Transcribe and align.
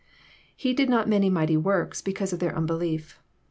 —*^ 0.01 0.03
He 0.55 0.73
did 0.73 0.89
not 0.89 1.07
many 1.07 1.29
mighty 1.29 1.55
works, 1.55 2.01
because 2.01 2.33
of 2.33 2.39
their 2.39 2.57
unbelief." 2.57 3.19